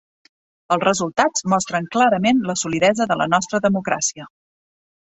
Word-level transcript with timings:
Els 0.75 0.85
resultats 0.87 1.45
mostren 1.53 1.91
clarament 1.97 2.43
la 2.53 2.59
solidesa 2.63 3.09
de 3.13 3.21
la 3.23 3.31
nostra 3.37 3.63
democràcia. 3.69 4.33